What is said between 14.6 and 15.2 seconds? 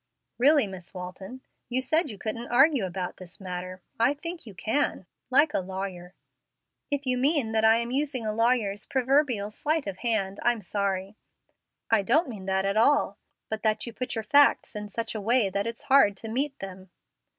in such